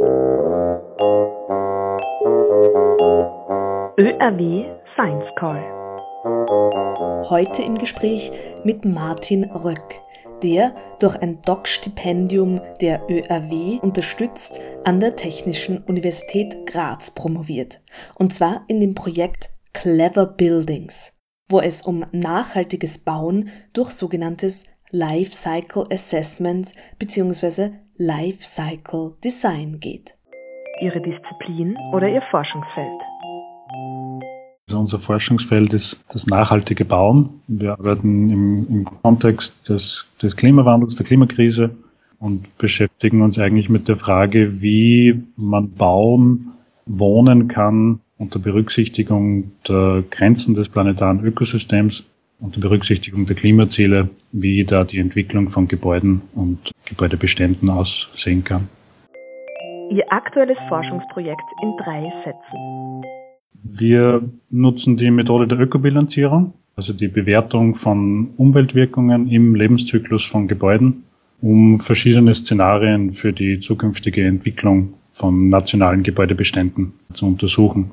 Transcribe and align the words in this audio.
ÖRW 0.00 0.40
Science 4.94 5.28
Call. 5.38 5.60
Heute 7.28 7.60
im 7.62 7.76
Gespräch 7.76 8.32
mit 8.64 8.86
Martin 8.86 9.44
Röck, 9.44 10.00
der 10.42 10.74
durch 11.00 11.20
ein 11.20 11.42
DOC-Stipendium 11.42 12.62
der 12.80 13.02
ÖRW 13.10 13.80
unterstützt 13.82 14.58
an 14.84 15.00
der 15.00 15.16
Technischen 15.16 15.84
Universität 15.84 16.66
Graz 16.66 17.10
promoviert. 17.10 17.82
Und 18.14 18.32
zwar 18.32 18.64
in 18.68 18.80
dem 18.80 18.94
Projekt 18.94 19.50
Clever 19.74 20.24
Buildings, 20.24 21.18
wo 21.50 21.60
es 21.60 21.82
um 21.82 22.06
nachhaltiges 22.12 22.96
Bauen 23.04 23.50
durch 23.74 23.90
sogenanntes 23.90 24.64
Life 24.92 25.32
Cycle 25.32 25.84
Assessment 25.92 26.72
bzw. 26.98 27.70
Life 27.96 28.42
Cycle 28.42 29.12
Design 29.22 29.78
geht. 29.78 30.16
Ihre 30.80 31.00
Disziplin 31.00 31.76
oder 31.92 32.08
Ihr 32.08 32.22
Forschungsfeld? 32.30 33.00
Also 34.66 34.80
unser 34.80 34.98
Forschungsfeld 34.98 35.74
ist 35.74 36.04
das 36.12 36.26
nachhaltige 36.26 36.84
Bauen. 36.84 37.40
Wir 37.46 37.72
arbeiten 37.72 38.30
im, 38.30 38.66
im 38.68 38.84
Kontext 39.02 39.68
des, 39.68 40.08
des 40.20 40.36
Klimawandels, 40.36 40.96
der 40.96 41.06
Klimakrise 41.06 41.70
und 42.18 42.58
beschäftigen 42.58 43.22
uns 43.22 43.38
eigentlich 43.38 43.68
mit 43.68 43.86
der 43.86 43.96
Frage, 43.96 44.60
wie 44.60 45.22
man 45.36 45.70
bauen, 45.70 46.52
wohnen 46.86 47.46
kann 47.46 48.00
unter 48.18 48.38
Berücksichtigung 48.38 49.52
der 49.68 50.02
Grenzen 50.10 50.54
des 50.54 50.68
planetaren 50.68 51.24
Ökosystems, 51.24 52.06
unter 52.40 52.60
Berücksichtigung 52.60 53.26
der 53.26 53.36
Klimaziele, 53.36 54.10
wie 54.32 54.64
da 54.64 54.84
die 54.84 54.98
Entwicklung 54.98 55.48
von 55.48 55.68
Gebäuden 55.68 56.22
und 56.34 56.70
Gebäudebeständen 56.86 57.68
aussehen 57.70 58.44
kann. 58.44 58.68
Ihr 59.90 60.04
aktuelles 60.10 60.58
Forschungsprojekt 60.68 61.42
in 61.62 61.72
drei 61.84 62.12
Sätzen. 62.24 63.02
Wir 63.62 64.22
nutzen 64.50 64.96
die 64.96 65.10
Methode 65.10 65.46
der 65.46 65.58
Ökobilanzierung, 65.58 66.54
also 66.76 66.92
die 66.92 67.08
Bewertung 67.08 67.74
von 67.74 68.30
Umweltwirkungen 68.36 69.28
im 69.28 69.54
Lebenszyklus 69.54 70.24
von 70.24 70.48
Gebäuden, 70.48 71.04
um 71.42 71.80
verschiedene 71.80 72.34
Szenarien 72.34 73.12
für 73.12 73.32
die 73.32 73.60
zukünftige 73.60 74.24
Entwicklung 74.24 74.94
von 75.12 75.48
nationalen 75.48 76.02
Gebäudebeständen 76.02 76.92
zu 77.12 77.26
untersuchen. 77.26 77.90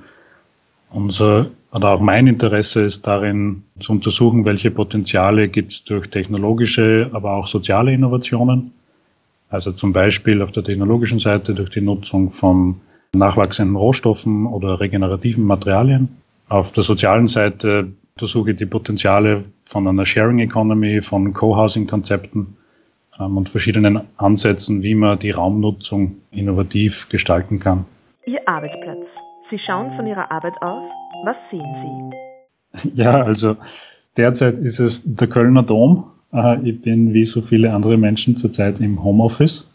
Unser 0.92 1.48
oder 1.72 1.90
auch 1.90 2.00
mein 2.00 2.28
Interesse 2.28 2.82
ist 2.82 3.06
darin 3.06 3.64
zu 3.80 3.92
untersuchen, 3.92 4.46
welche 4.46 4.72
Potenziale 4.72 5.50
gibt 5.50 5.74
es 5.74 5.84
durch 5.84 6.10
technologische, 6.10 7.10
aber 7.14 7.34
auch 7.34 7.48
soziale 7.48 7.94
Innovationen. 7.94 8.72
Also 9.50 9.72
zum 9.72 9.94
Beispiel 9.94 10.42
auf 10.42 10.52
der 10.52 10.64
technologischen 10.64 11.20
Seite 11.20 11.54
durch 11.54 11.70
die 11.70 11.82
Nutzung 11.82 12.32
von 12.32 12.82
nachwachsenden 13.14 13.76
Rohstoffen 13.76 14.46
oder 14.46 14.80
regenerativen 14.80 15.44
Materialien. 15.44 16.18
Auf 16.50 16.72
der 16.72 16.84
sozialen 16.84 17.28
Seite 17.28 17.92
untersuche 18.16 18.52
ich 18.52 18.58
die 18.58 18.66
Potenziale 18.66 19.46
von 19.66 19.88
einer 19.88 20.06
Sharing 20.06 20.40
Economy, 20.40 21.02
von 21.02 21.34
Co-Housing-Konzepten 21.34 22.58
ähm, 23.20 23.38
und 23.38 23.50
verschiedenen 23.50 24.02
Ansätzen, 24.18 24.84
wie 24.84 24.96
man 24.96 25.20
die 25.20 25.32
Raumnutzung 25.32 26.18
innovativ 26.32 27.10
gestalten 27.10 27.60
kann. 27.60 27.86
Ihr 28.26 28.40
Arbeitsplatz. 28.48 29.06
Sie 29.50 29.60
schauen 29.60 29.96
von 29.96 30.06
Ihrer 30.06 30.30
Arbeit 30.30 30.62
aus. 30.62 30.84
Was 31.24 31.38
sehen 31.50 32.12
Sie? 32.84 32.92
Ja, 32.96 33.24
also 33.24 33.56
derzeit 34.18 34.60
ist 34.60 34.80
es 34.80 35.04
der 35.06 35.28
Kölner 35.28 35.64
Dom. 35.64 36.12
Äh, 36.34 36.70
ich 36.70 36.82
bin 36.82 37.14
wie 37.14 37.26
so 37.26 37.42
viele 37.42 37.74
andere 37.74 37.98
Menschen 37.98 38.36
zurzeit 38.36 38.80
im 38.82 39.04
Homeoffice. 39.04 39.70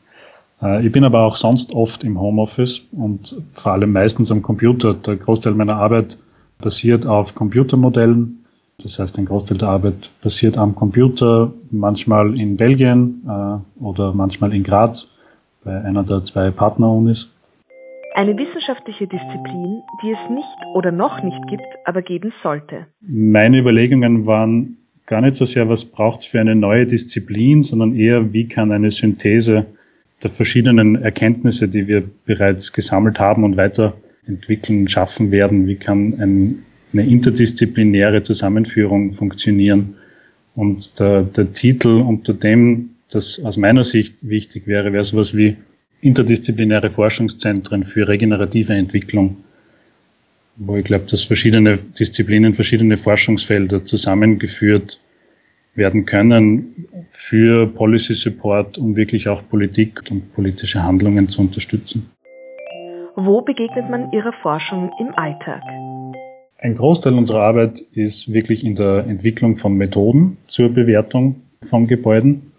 Äh, 0.61 0.87
ich 0.87 0.93
bin 0.93 1.05
aber 1.05 1.23
auch 1.23 1.37
sonst 1.37 1.75
oft 1.75 2.05
im 2.05 2.21
Homeoffice 2.21 2.83
und 2.93 3.35
vor 3.55 3.73
allem 3.73 3.93
meistens 3.93 4.31
am 4.31 4.43
Computer. 4.43 4.95
Der 4.95 5.17
Großteil 5.17 5.55
meiner 5.55 5.77
Arbeit 5.77 6.19
basiert 6.61 7.07
auf 7.07 7.35
Computermodellen. 7.35 8.45
Das 8.79 8.99
heißt, 8.99 9.19
ein 9.19 9.27
Großteil 9.27 9.59
der 9.59 9.69
Arbeit 9.69 10.11
basiert 10.23 10.59
am 10.59 10.75
Computer, 10.75 11.53
manchmal 11.71 12.39
in 12.39 12.57
Belgien 12.57 13.23
äh, 13.27 13.83
oder 13.83 14.13
manchmal 14.13 14.53
in 14.55 14.65
Graz 14.65 15.11
bei 15.65 15.81
einer 15.81 16.03
der 16.03 16.25
zwei 16.25 16.51
Partnerunis. 16.51 17.32
Eine 18.15 18.37
wissenschaftliche 18.37 19.07
Disziplin, 19.07 19.83
die 20.03 20.11
es 20.11 20.31
nicht 20.31 20.75
oder 20.75 20.93
noch 20.93 21.23
nicht 21.23 21.47
gibt, 21.49 21.65
aber 21.85 22.03
geben 22.03 22.33
sollte. 22.43 22.87
Meine 23.01 23.59
Überlegungen 23.59 24.27
waren 24.27 24.77
gar 25.07 25.23
nicht 25.23 25.37
so 25.37 25.45
sehr, 25.45 25.69
was 25.69 25.85
braucht 25.85 26.21
es 26.21 26.27
für 26.27 26.41
eine 26.41 26.55
neue 26.55 26.87
Disziplin, 26.87 27.63
sondern 27.63 27.97
eher, 27.97 28.33
wie 28.33 28.49
kann 28.49 28.71
eine 28.71 28.91
Synthese 28.91 29.67
der 30.23 30.31
verschiedenen 30.31 31.03
Erkenntnisse, 31.03 31.69
die 31.69 31.89
wir 31.89 32.05
bereits 32.27 32.73
gesammelt 32.73 33.19
haben 33.19 33.45
und 33.45 33.57
weiterentwickeln, 33.57 34.89
schaffen 34.89 35.31
werden. 35.31 35.67
Wie 35.67 35.77
kann 35.77 36.15
ein, 36.21 36.59
eine 36.93 37.07
interdisziplinäre 37.07 38.23
Zusammenführung 38.23 39.15
funktionieren? 39.15 39.95
Und 40.55 41.01
der, 41.01 41.23
der 41.23 41.53
Titel, 41.53 42.03
unter 42.03 42.35
dem 42.35 42.91
das 43.11 43.43
aus 43.45 43.57
meiner 43.57 43.85
Sicht 43.85 44.17
wichtig 44.23 44.67
wäre, 44.67 44.93
wäre 44.93 45.05
sowas 45.05 45.37
wie 45.37 45.57
interdisziplinäre 46.03 46.91
Forschungszentren 46.91 47.85
für 47.85 48.07
regenerative 48.07 48.75
Entwicklung, 48.75 49.37
wo 50.57 50.77
ich 50.77 50.85
glaube, 50.85 51.07
dass 51.09 51.23
verschiedene 51.23 51.79
Disziplinen, 51.79 52.55
verschiedene 52.55 52.99
Forschungsfelder 52.99 53.85
zusammengeführt 53.85 55.01
werden 55.75 56.05
können 56.05 56.87
für 57.11 57.67
Policy 57.67 58.15
Support, 58.15 58.77
um 58.77 58.97
wirklich 58.97 59.29
auch 59.29 59.49
Politik 59.49 60.03
und 60.11 60.35
politische 60.35 60.83
Handlungen 60.83 61.29
zu 61.29 61.41
unterstützen. 61.41 62.11
Wo 63.15 63.41
begegnet 63.41 63.89
man 63.89 64.13
Ihrer 64.13 64.33
Forschung 64.43 64.91
im 64.99 65.15
Alltag? 65.15 65.63
Ein 66.59 66.75
Großteil 66.75 67.15
unserer 67.15 67.43
Arbeit 67.43 67.81
ist 67.93 68.33
wirklich 68.33 68.65
in 68.65 68.75
der 68.75 69.07
Entwicklung 69.07 69.57
von 69.57 69.77
Methoden 69.77 70.37
zur 70.49 70.69
Bewertung 70.69 71.43
von 71.63 71.87
Gebäuden, 71.87 72.52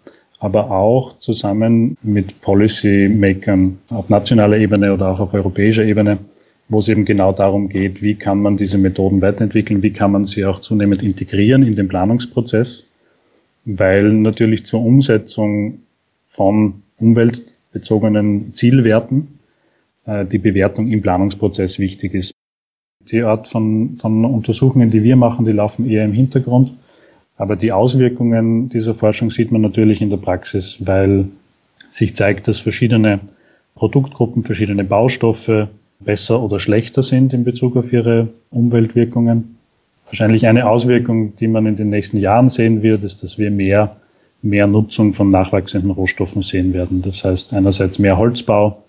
aber 0.44 0.70
auch 0.70 1.18
zusammen 1.18 1.96
mit 2.02 2.40
Policy-Makern 2.40 3.78
auf 3.90 4.08
nationaler 4.08 4.58
Ebene 4.58 4.92
oder 4.92 5.10
auch 5.10 5.20
auf 5.20 5.34
europäischer 5.34 5.84
Ebene, 5.84 6.18
wo 6.68 6.80
es 6.80 6.88
eben 6.88 7.04
genau 7.04 7.32
darum 7.32 7.68
geht, 7.68 8.02
wie 8.02 8.14
kann 8.14 8.40
man 8.40 8.56
diese 8.56 8.78
Methoden 8.78 9.22
weiterentwickeln, 9.22 9.82
wie 9.82 9.92
kann 9.92 10.12
man 10.12 10.24
sie 10.24 10.44
auch 10.44 10.60
zunehmend 10.60 11.02
integrieren 11.02 11.62
in 11.62 11.76
den 11.76 11.88
Planungsprozess 11.88 12.84
weil 13.64 14.12
natürlich 14.12 14.66
zur 14.66 14.84
Umsetzung 14.84 15.80
von 16.26 16.82
umweltbezogenen 16.98 18.52
Zielwerten 18.52 19.38
äh, 20.04 20.24
die 20.26 20.38
Bewertung 20.38 20.88
im 20.88 21.02
Planungsprozess 21.02 21.78
wichtig 21.78 22.14
ist. 22.14 22.34
Die 23.00 23.22
Art 23.22 23.48
von, 23.48 23.96
von 23.96 24.24
Untersuchungen, 24.24 24.90
die 24.90 25.02
wir 25.02 25.16
machen, 25.16 25.44
die 25.44 25.52
laufen 25.52 25.88
eher 25.88 26.04
im 26.04 26.12
Hintergrund, 26.12 26.72
aber 27.36 27.56
die 27.56 27.72
Auswirkungen 27.72 28.68
dieser 28.68 28.94
Forschung 28.94 29.30
sieht 29.30 29.50
man 29.50 29.60
natürlich 29.60 30.00
in 30.00 30.10
der 30.10 30.16
Praxis, 30.18 30.78
weil 30.80 31.26
sich 31.90 32.16
zeigt, 32.16 32.48
dass 32.48 32.58
verschiedene 32.58 33.20
Produktgruppen, 33.74 34.42
verschiedene 34.42 34.84
Baustoffe 34.84 35.68
besser 36.00 36.42
oder 36.42 36.60
schlechter 36.60 37.02
sind 37.02 37.32
in 37.34 37.44
Bezug 37.44 37.76
auf 37.76 37.92
ihre 37.92 38.28
Umweltwirkungen 38.50 39.54
Wahrscheinlich 40.06 40.46
eine 40.46 40.68
Auswirkung, 40.68 41.34
die 41.36 41.48
man 41.48 41.66
in 41.66 41.76
den 41.76 41.90
nächsten 41.90 42.18
Jahren 42.18 42.48
sehen 42.48 42.82
wird, 42.82 43.02
ist, 43.04 43.22
dass 43.22 43.38
wir 43.38 43.50
mehr, 43.50 43.96
mehr 44.42 44.66
Nutzung 44.66 45.14
von 45.14 45.30
nachwachsenden 45.30 45.90
Rohstoffen 45.90 46.42
sehen 46.42 46.72
werden. 46.72 47.02
Das 47.02 47.24
heißt 47.24 47.54
einerseits 47.54 47.98
mehr 47.98 48.18
Holzbau, 48.18 48.82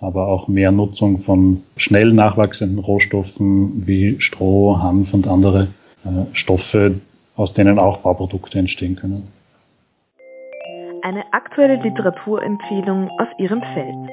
aber 0.00 0.28
auch 0.28 0.48
mehr 0.48 0.72
Nutzung 0.72 1.18
von 1.18 1.62
schnell 1.76 2.12
nachwachsenden 2.12 2.78
Rohstoffen 2.78 3.86
wie 3.86 4.20
Stroh, 4.20 4.78
Hanf 4.78 5.14
und 5.14 5.28
andere 5.28 5.68
äh, 6.04 6.08
Stoffe, 6.32 6.96
aus 7.36 7.52
denen 7.52 7.78
auch 7.78 7.98
Bauprodukte 7.98 8.58
entstehen 8.58 8.96
können. 8.96 9.28
Eine 11.02 11.22
aktuelle 11.32 11.80
Literaturempfehlung 11.82 13.10
aus 13.18 13.28
Ihrem 13.38 13.60
Feld 13.74 14.10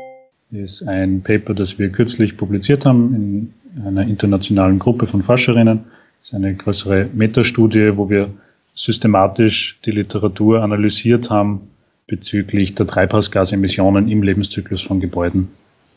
ist 0.52 0.88
ein 0.88 1.24
Paper, 1.24 1.56
das 1.56 1.80
wir 1.80 1.90
kürzlich 1.90 2.38
publiziert 2.38 2.86
haben 2.86 3.16
in 3.16 3.54
einer 3.84 4.04
internationalen 4.04 4.78
Gruppe 4.78 5.08
von 5.08 5.24
Forscherinnen 5.24 5.86
das 6.24 6.30
ist 6.30 6.36
eine 6.36 6.56
größere 6.56 7.10
Metastudie, 7.12 7.98
wo 7.98 8.10
wir 8.10 8.30
systematisch 8.76 9.78
die 9.84 9.92
Literatur 9.92 10.62
analysiert 10.62 11.30
haben 11.30 11.68
bezüglich 12.08 12.76
der 12.76 12.88
Treibhausgasemissionen 12.88 14.08
im 14.08 14.24
Lebenszyklus 14.24 14.84
von 14.84 15.02
Gebäuden. 15.02 15.50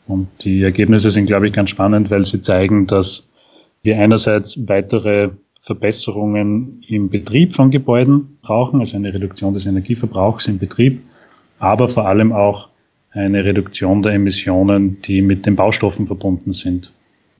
Und 0.05 0.27
die 0.41 0.63
Ergebnisse 0.63 1.11
sind, 1.11 1.27
glaube 1.27 1.47
ich, 1.47 1.53
ganz 1.53 1.69
spannend, 1.69 2.11
weil 2.11 2.25
sie 2.25 2.41
zeigen, 2.41 2.87
dass 2.87 3.25
wir 3.83 3.97
einerseits 3.99 4.67
weitere 4.67 5.29
Verbesserungen 5.67 6.81
im 6.87 7.09
Betrieb 7.09 7.53
von 7.53 7.71
Gebäuden 7.71 8.37
brauchen, 8.41 8.79
also 8.79 8.95
eine 8.95 9.13
Reduktion 9.13 9.53
des 9.53 9.65
Energieverbrauchs 9.65 10.47
im 10.47 10.59
Betrieb, 10.59 11.01
aber 11.59 11.89
vor 11.89 12.07
allem 12.07 12.31
auch 12.31 12.69
eine 13.11 13.43
Reduktion 13.43 14.01
der 14.01 14.13
Emissionen, 14.13 15.01
die 15.01 15.21
mit 15.21 15.45
den 15.45 15.57
Baustoffen 15.57 16.07
verbunden 16.07 16.53
sind. 16.53 16.93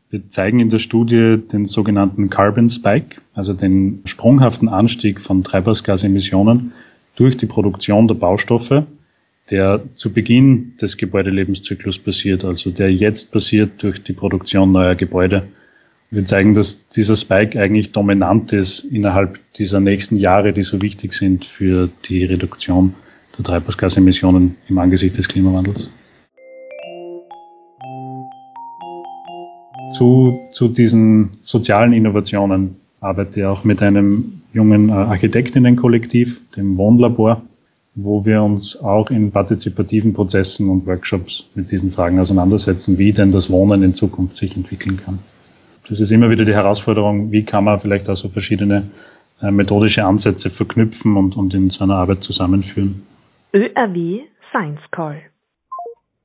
Wir 0.09 0.27
zeigen 0.27 0.59
in 0.59 0.69
der 0.69 0.79
Studie 0.79 1.38
den 1.38 1.65
sogenannten 1.65 2.29
Carbon 2.29 2.69
Spike, 2.69 3.21
also 3.33 3.53
den 3.53 4.01
sprunghaften 4.03 4.68
Anstieg 4.68 5.21
von 5.21 5.45
Treibhausgasemissionen 5.45 6.73
durch 7.15 7.38
die 7.38 7.45
Produktion 7.45 8.09
der 8.09 8.15
Baustoffe, 8.15 8.83
der 9.51 9.81
zu 9.95 10.12
Beginn 10.12 10.73
des 10.81 10.97
Gebäudelebenszyklus 10.97 11.97
passiert, 11.97 12.44
also 12.44 12.71
der 12.71 12.91
jetzt 12.91 13.31
passiert 13.31 13.81
durch 13.81 14.03
die 14.03 14.12
Produktion 14.12 14.73
neuer 14.73 14.95
Gebäude. 14.95 15.47
Wir 16.09 16.25
zeigen, 16.25 16.56
dass 16.56 16.88
dieser 16.88 17.18
Spike 17.18 17.59
eigentlich 17.59 17.92
dominant 17.92 18.54
ist 18.54 18.86
innerhalb 18.86 19.39
dieser 19.56 19.81
nächsten 19.81 20.15
Jahre, 20.15 20.54
die 20.54 20.63
so 20.63 20.81
wichtig 20.81 21.13
sind 21.13 21.44
für 21.44 21.89
die 22.07 22.24
Reduktion 22.24 22.94
der 23.38 23.44
Treibhausgasemissionen 23.44 24.56
im 24.69 24.77
Angesicht 24.77 25.18
des 25.18 25.27
Klimawandels. 25.27 25.89
Zu, 29.98 30.39
zu 30.54 30.69
diesen 30.69 31.31
sozialen 31.44 31.92
Innovationen 31.92 32.77
arbeite 33.01 33.42
ich 33.42 33.45
auch 33.45 33.65
mit 33.65 33.81
einem 33.81 34.42
jungen 34.54 34.89
äh, 34.89 34.94
Architektinnenkollektiv, 34.94 36.39
dem 36.56 36.77
Wohnlabor, 36.77 37.42
wo 37.95 38.24
wir 38.24 38.44
uns 38.44 38.77
auch 38.80 39.09
in 39.12 39.31
partizipativen 39.31 40.13
Prozessen 40.13 40.69
und 40.69 40.86
Workshops 40.86 41.50
mit 41.54 41.71
diesen 41.71 41.92
Fragen 41.92 42.19
auseinandersetzen, 42.19 42.98
wie 42.98 43.12
denn 43.12 43.33
das 43.33 43.50
Wohnen 43.50 43.83
in 43.83 43.94
Zukunft 43.94 44.38
sich 44.38 44.56
entwickeln 44.56 44.98
kann. 45.04 45.19
Das 45.89 46.00
ist 46.00 46.12
immer 46.12 46.30
wieder 46.30 46.45
die 46.45 46.54
Herausforderung, 46.54 47.31
wie 47.31 47.44
kann 47.44 47.63
man 47.63 47.80
vielleicht 47.80 48.10
auch 48.10 48.16
so 48.16 48.30
verschiedene 48.30 48.89
äh, 49.42 49.51
methodische 49.51 50.06
Ansätze 50.06 50.50
verknüpfen 50.50 51.16
und, 51.16 51.38
und 51.38 51.54
in 51.54 51.69
so 51.69 51.84
einer 51.84 51.95
Arbeit 51.95 52.24
zusammenführen. 52.24 53.06
ÖRW 53.54 54.22
Science 54.51 54.81
Call 54.92 55.22